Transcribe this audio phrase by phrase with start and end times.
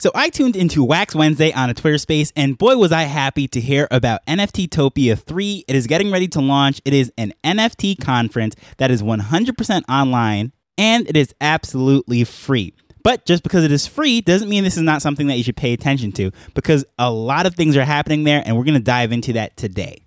[0.00, 3.46] So I tuned into Wax Wednesday on a Twitter space, and boy, was I happy
[3.48, 5.64] to hear about NFTopia 3.
[5.68, 6.80] It is getting ready to launch.
[6.86, 12.72] It is an NFT conference that is 100% online, and it is absolutely free.
[13.02, 15.58] But just because it is free doesn't mean this is not something that you should
[15.58, 18.80] pay attention to, because a lot of things are happening there, and we're going to
[18.80, 20.06] dive into that today.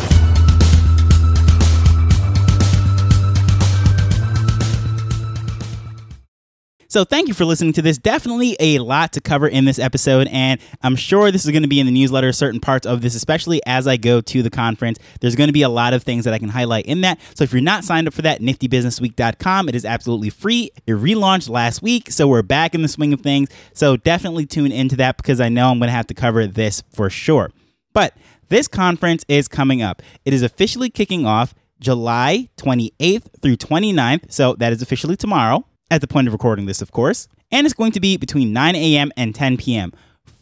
[6.91, 7.97] So thank you for listening to this.
[7.97, 11.69] Definitely a lot to cover in this episode, and I'm sure this is going to
[11.69, 14.99] be in the newsletter, certain parts of this, especially as I go to the conference.
[15.21, 17.21] There's going to be a lot of things that I can highlight in that.
[17.33, 20.71] So if you're not signed up for that, niftybusinessweek.com, it is absolutely free.
[20.85, 23.47] It relaunched last week, so we're back in the swing of things.
[23.71, 26.83] So definitely tune into that because I know I'm going to have to cover this
[26.93, 27.51] for sure.
[27.93, 28.17] But
[28.49, 30.01] this conference is coming up.
[30.25, 34.29] It is officially kicking off July 28th through 29th.
[34.29, 37.27] So that is officially tomorrow at the point of recording this, of course.
[37.51, 39.11] And it's going to be between 9 a.m.
[39.17, 39.91] and 10 p.m.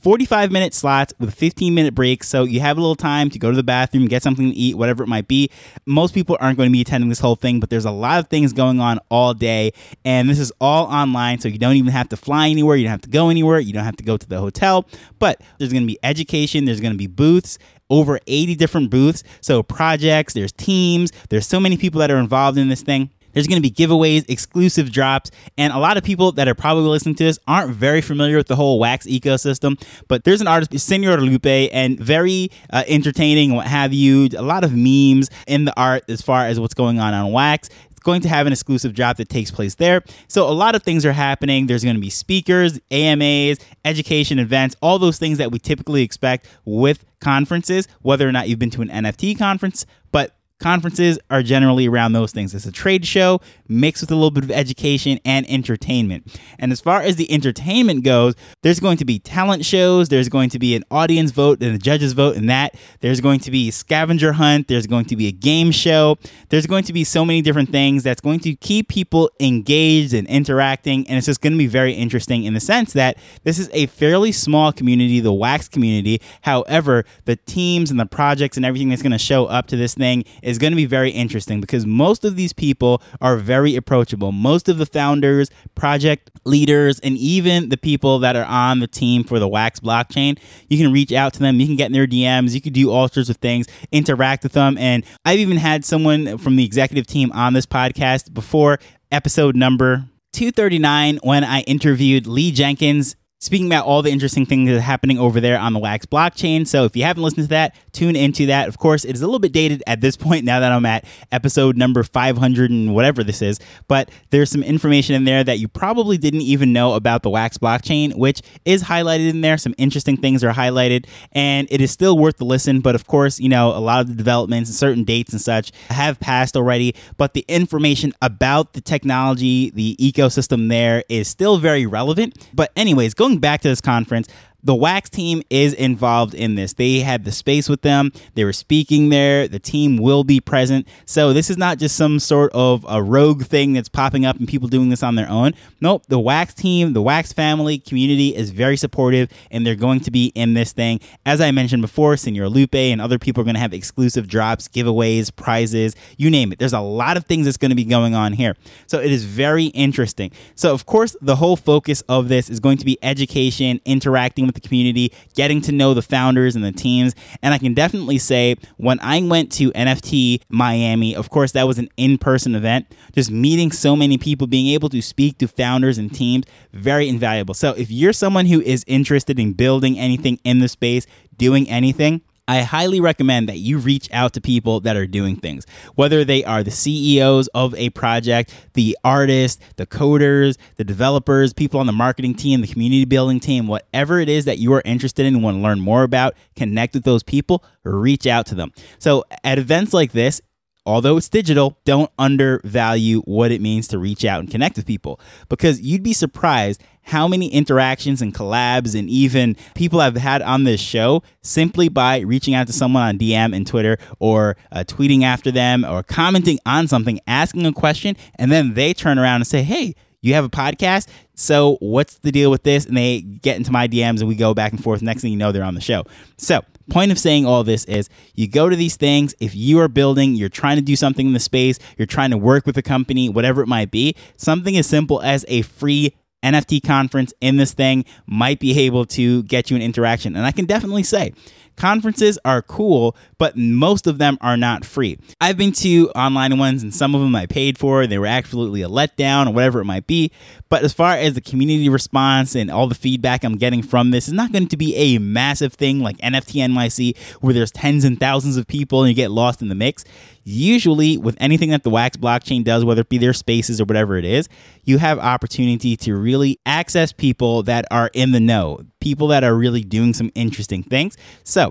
[0.01, 2.29] 45 minute slots with 15 minute breaks.
[2.29, 4.77] So you have a little time to go to the bathroom, get something to eat,
[4.77, 5.49] whatever it might be.
[5.85, 8.29] Most people aren't going to be attending this whole thing, but there's a lot of
[8.29, 9.73] things going on all day.
[10.05, 11.39] And this is all online.
[11.39, 12.77] So you don't even have to fly anywhere.
[12.77, 13.59] You don't have to go anywhere.
[13.59, 14.85] You don't have to go to the hotel.
[15.17, 17.57] But there's going to be education, there's going to be booths
[17.89, 19.23] over 80 different booths.
[19.41, 23.09] So projects, there's teams, there's so many people that are involved in this thing.
[23.39, 26.89] There's going to be giveaways, exclusive drops, and a lot of people that are probably
[26.89, 29.81] listening to this aren't very familiar with the whole wax ecosystem.
[30.09, 34.27] But there's an artist, Senor Lupe, and very uh, entertaining, what have you.
[34.37, 37.69] A lot of memes in the art as far as what's going on on wax
[37.91, 40.03] It's going to have an exclusive drop that takes place there.
[40.27, 41.67] So a lot of things are happening.
[41.67, 46.45] There's going to be speakers, AMAs, education events, all those things that we typically expect
[46.65, 49.85] with conferences, whether or not you've been to an NFT conference.
[50.11, 52.53] But Conferences are generally around those things.
[52.53, 56.37] It's a trade show mixed with a little bit of education and entertainment.
[56.57, 60.49] And as far as the entertainment goes, there's going to be talent shows, there's going
[60.49, 62.75] to be an audience vote and a judges vote in that.
[62.99, 66.17] There's going to be scavenger hunt, there's going to be a game show.
[66.49, 70.27] There's going to be so many different things that's going to keep people engaged and
[70.27, 73.69] interacting and it's just going to be very interesting in the sense that this is
[73.73, 76.21] a fairly small community, the wax community.
[76.41, 79.95] However, the teams and the projects and everything that's going to show up to this
[79.95, 84.31] thing is going to be very interesting because most of these people are very approachable.
[84.31, 89.23] Most of the founders, project leaders, and even the people that are on the team
[89.23, 91.59] for the Wax blockchain, you can reach out to them.
[91.59, 92.53] You can get in their DMs.
[92.53, 94.77] You can do all sorts of things, interact with them.
[94.77, 98.79] And I've even had someone from the executive team on this podcast before
[99.11, 104.75] episode number 239 when I interviewed Lee Jenkins speaking about all the interesting things that
[104.75, 106.67] are happening over there on the Wax blockchain.
[106.67, 108.67] So if you haven't listened to that, tune into that.
[108.67, 111.05] Of course, it is a little bit dated at this point now that I'm at
[111.31, 115.69] episode number 500 and whatever this is, but there's some information in there that you
[115.69, 119.57] probably didn't even know about the Wax blockchain, which is highlighted in there.
[119.57, 122.81] Some interesting things are highlighted, and it is still worth the listen.
[122.81, 125.71] But of course, you know, a lot of the developments and certain dates and such
[125.89, 131.85] have passed already, but the information about the technology, the ecosystem there is still very
[131.85, 132.49] relevant.
[132.53, 134.27] But anyways, go going back to this conference,
[134.63, 136.73] the Wax team is involved in this.
[136.73, 138.11] They had the space with them.
[138.35, 139.47] They were speaking there.
[139.47, 140.87] The team will be present.
[141.05, 144.47] So this is not just some sort of a rogue thing that's popping up and
[144.47, 145.53] people doing this on their own.
[145.79, 146.03] Nope.
[146.07, 150.27] The Wax team, the Wax family community is very supportive and they're going to be
[150.35, 150.99] in this thing.
[151.25, 154.67] As I mentioned before, Senor Lupe and other people are going to have exclusive drops,
[154.67, 156.59] giveaways, prizes, you name it.
[156.59, 158.55] There's a lot of things that's going to be going on here.
[158.87, 160.31] So it is very interesting.
[160.55, 164.61] So of course, the whole focus of this is going to be education, interacting with
[164.61, 167.15] the community, getting to know the founders and the teams.
[167.41, 171.77] And I can definitely say when I went to NFT Miami, of course, that was
[171.77, 175.97] an in person event, just meeting so many people, being able to speak to founders
[175.97, 177.53] and teams, very invaluable.
[177.53, 181.05] So if you're someone who is interested in building anything in the space,
[181.37, 185.67] doing anything, I highly recommend that you reach out to people that are doing things,
[185.93, 191.79] whether they are the CEOs of a project, the artists, the coders, the developers, people
[191.79, 195.27] on the marketing team, the community building team, whatever it is that you are interested
[195.27, 198.71] in and want to learn more about, connect with those people, reach out to them.
[198.97, 200.41] So at events like this,
[200.87, 205.19] although it's digital, don't undervalue what it means to reach out and connect with people
[205.49, 210.63] because you'd be surprised how many interactions and collabs and even people I've had on
[210.63, 215.23] this show simply by reaching out to someone on DM and Twitter or uh, tweeting
[215.23, 219.47] after them or commenting on something, asking a question, and then they turn around and
[219.47, 221.07] say, Hey, you have a podcast?
[221.33, 222.85] So what's the deal with this?
[222.85, 225.01] And they get into my DMs and we go back and forth.
[225.01, 226.03] Next thing you know, they're on the show.
[226.37, 229.87] So point of saying all this is you go to these things if you are
[229.87, 232.81] building you're trying to do something in the space you're trying to work with a
[232.81, 237.73] company whatever it might be something as simple as a free NFT conference in this
[237.73, 240.35] thing might be able to get you an interaction.
[240.35, 241.33] And I can definitely say
[241.79, 245.17] Conferences are cool, but most of them are not free.
[245.39, 248.05] I've been to online ones and some of them I paid for.
[248.05, 250.29] They were absolutely a letdown or whatever it might be.
[250.67, 254.27] But as far as the community response and all the feedback I'm getting from this,
[254.27, 258.19] is not going to be a massive thing like NFT NYC where there's tens and
[258.19, 260.03] thousands of people and you get lost in the mix.
[260.43, 264.17] Usually, with anything that the Wax blockchain does, whether it be their spaces or whatever
[264.17, 264.49] it is,
[264.83, 269.53] you have opportunity to really access people that are in the know, people that are
[269.55, 271.15] really doing some interesting things.
[271.43, 271.68] So,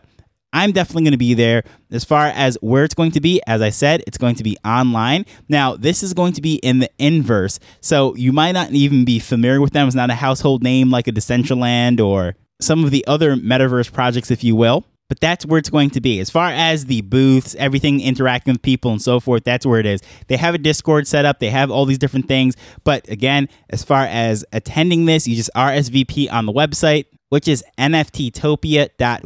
[0.52, 1.62] I'm definitely going to be there.
[1.90, 4.56] As far as where it's going to be, as I said, it's going to be
[4.64, 5.26] online.
[5.48, 7.58] Now, this is going to be in the Inverse.
[7.80, 9.86] So you might not even be familiar with them.
[9.86, 14.30] It's not a household name like a Decentraland or some of the other metaverse projects,
[14.30, 14.84] if you will.
[15.08, 16.20] But that's where it's going to be.
[16.20, 19.86] As far as the booths, everything interacting with people and so forth, that's where it
[19.86, 20.02] is.
[20.26, 22.56] They have a Discord set up, they have all these different things.
[22.84, 27.64] But again, as far as attending this, you just RSVP on the website, which is
[27.78, 29.22] nftopia.weebly.com dot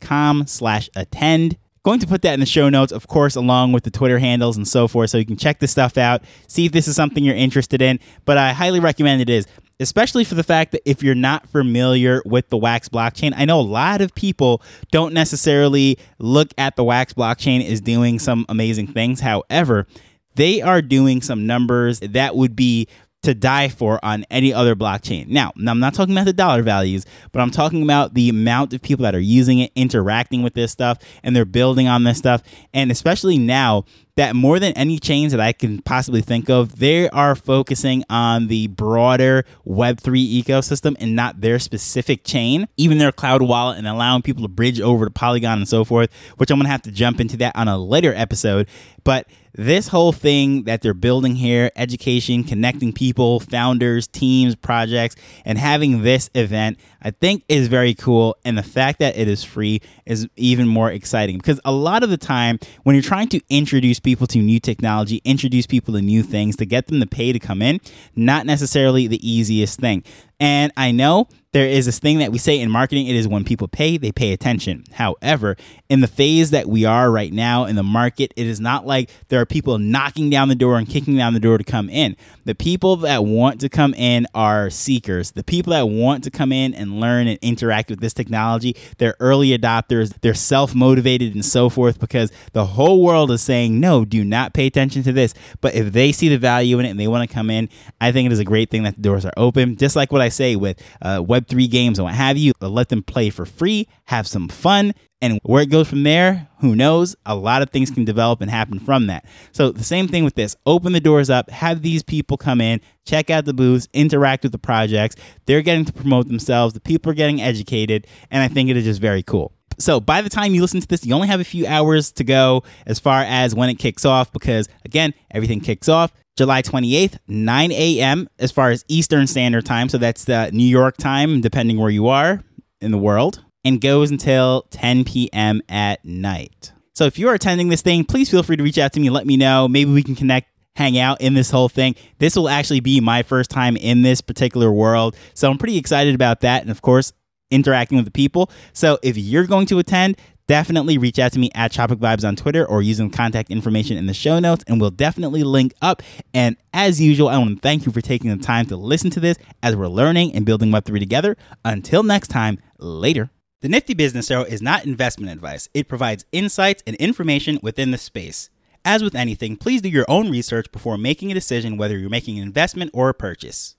[0.00, 1.56] com slash attend.
[1.84, 4.56] Going to put that in the show notes, of course, along with the Twitter handles
[4.56, 7.24] and so forth, so you can check this stuff out, see if this is something
[7.24, 7.98] you're interested in.
[8.24, 9.48] But I highly recommend it is,
[9.80, 13.58] especially for the fact that if you're not familiar with the Wax blockchain, I know
[13.58, 18.86] a lot of people don't necessarily look at the Wax blockchain as doing some amazing
[18.86, 19.18] things.
[19.18, 19.88] However,
[20.36, 22.86] they are doing some numbers that would be
[23.22, 25.28] to die for on any other blockchain.
[25.28, 28.82] Now, I'm not talking about the dollar values, but I'm talking about the amount of
[28.82, 32.42] people that are using it, interacting with this stuff, and they're building on this stuff.
[32.74, 33.84] And especially now
[34.16, 38.48] that more than any chains that I can possibly think of, they are focusing on
[38.48, 44.20] the broader Web3 ecosystem and not their specific chain, even their cloud wallet, and allowing
[44.20, 46.92] people to bridge over to Polygon and so forth, which I'm going to have to
[46.92, 48.68] jump into that on a later episode.
[49.04, 55.58] But this whole thing that they're building here education, connecting people, founders, teams, projects, and
[55.58, 58.36] having this event, I think is very cool.
[58.44, 62.10] And the fact that it is free is even more exciting because a lot of
[62.10, 66.22] the time when you're trying to introduce people to new technology, introduce people to new
[66.22, 67.80] things, to get them to pay to come in,
[68.16, 70.04] not necessarily the easiest thing.
[70.42, 73.44] And I know there is this thing that we say in marketing it is when
[73.44, 74.84] people pay, they pay attention.
[74.92, 75.56] However,
[75.90, 79.10] in the phase that we are right now in the market, it is not like
[79.28, 82.16] there are people knocking down the door and kicking down the door to come in.
[82.46, 85.32] The people that want to come in are seekers.
[85.32, 89.16] The people that want to come in and learn and interact with this technology, they're
[89.20, 94.06] early adopters, they're self motivated and so forth because the whole world is saying, no,
[94.06, 95.34] do not pay attention to this.
[95.60, 97.68] But if they see the value in it and they want to come in,
[98.00, 99.76] I think it is a great thing that the doors are open.
[99.76, 102.52] Just like what I say with uh, Web Web3 games and what have you.
[102.60, 106.74] Let them play for free, have some fun, and where it goes from there, who
[106.74, 107.14] knows?
[107.24, 109.24] A lot of things can develop and happen from that.
[109.52, 112.80] So, the same thing with this open the doors up, have these people come in,
[113.06, 115.14] check out the booths, interact with the projects.
[115.46, 118.84] They're getting to promote themselves, the people are getting educated, and I think it is
[118.84, 119.52] just very cool.
[119.78, 122.24] So, by the time you listen to this, you only have a few hours to
[122.24, 127.18] go as far as when it kicks off because, again, everything kicks off July 28th,
[127.28, 128.28] 9 a.m.
[128.38, 129.88] as far as Eastern Standard Time.
[129.88, 132.42] So that's the New York time, depending where you are
[132.80, 135.60] in the world, and goes until 10 p.m.
[135.68, 136.72] at night.
[136.94, 139.10] So if you're attending this thing, please feel free to reach out to me.
[139.10, 139.68] Let me know.
[139.68, 141.94] Maybe we can connect, hang out in this whole thing.
[142.18, 145.16] This will actually be my first time in this particular world.
[145.34, 146.62] So I'm pretty excited about that.
[146.62, 147.12] And of course,
[147.50, 148.50] interacting with the people.
[148.72, 152.36] So if you're going to attend, definitely reach out to me at Tropic Vibes on
[152.36, 156.02] Twitter or using contact information in the show notes, and we'll definitely link up.
[156.34, 159.20] And as usual, I want to thank you for taking the time to listen to
[159.20, 161.36] this as we're learning and building Web3 together.
[161.64, 163.30] Until next time, later.
[163.60, 167.98] The Nifty Business Arrow is not investment advice, it provides insights and information within the
[167.98, 168.50] space.
[168.84, 172.38] As with anything, please do your own research before making a decision whether you're making
[172.38, 173.76] an investment or a purchase.